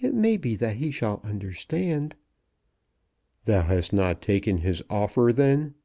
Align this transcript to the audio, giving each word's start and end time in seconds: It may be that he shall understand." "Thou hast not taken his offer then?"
It 0.00 0.14
may 0.14 0.36
be 0.36 0.56
that 0.56 0.78
he 0.78 0.90
shall 0.90 1.20
understand." 1.22 2.16
"Thou 3.44 3.62
hast 3.62 3.92
not 3.92 4.20
taken 4.20 4.56
his 4.56 4.82
offer 4.90 5.32
then?" 5.32 5.76